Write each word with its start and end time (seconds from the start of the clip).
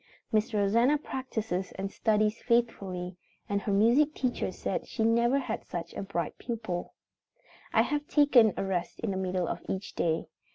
Miss 0.31 0.51
Rosanna 0.51 0.97
practices 0.97 1.71
and 1.73 1.91
studies 1.91 2.41
faithfully, 2.41 3.17
and 3.47 3.61
her 3.61 3.71
music 3.71 4.15
teacher 4.15 4.51
says 4.51 4.87
she 4.89 5.03
never 5.03 5.37
had 5.37 5.63
such 5.63 5.93
a 5.93 6.01
bright 6.01 6.35
pupil. 6.39 6.95
I 7.71 7.83
have 7.83 8.01
her 8.05 8.09
take 8.09 8.35
a 8.35 8.63
rest 8.65 8.99
in 9.01 9.11
the 9.11 9.17
middle 9.17 9.47
of 9.47 9.61
each 9.69 9.93
day. 9.93 10.25